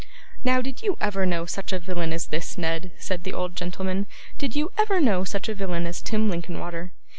'Now, 0.43 0.63
did 0.63 0.81
you 0.81 0.97
ever 0.99 1.27
know 1.27 1.45
such 1.45 1.71
a 1.71 1.77
villain 1.77 2.11
as 2.11 2.25
this, 2.25 2.57
Ned?' 2.57 2.89
said 2.97 3.23
the 3.23 3.33
old 3.33 3.55
gentleman; 3.55 4.07
'did 4.39 4.55
you 4.55 4.71
ever 4.75 4.99
know 4.99 5.23
such 5.23 5.47
a 5.47 5.53
villain 5.53 5.85
as 5.85 6.01
Tim 6.01 6.27
Linkinwater? 6.27 6.91